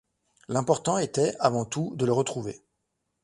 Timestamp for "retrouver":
2.11-2.63